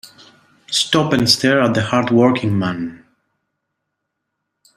Stop 0.71 1.13
and 1.13 1.29
stare 1.29 1.61
at 1.61 1.75
the 1.75 1.83
hard 1.83 2.09
working 2.09 2.57
man. 2.57 3.05